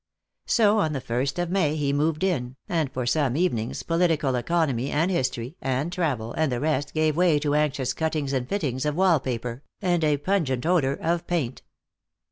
[0.47, 4.89] So on the first of May he moved in, and for some evenings Political Economy
[4.89, 8.95] and History and Travel and the rest gave way to anxious cuttings and fittings of
[8.95, 11.61] wall paper, and a pungent odor of paint.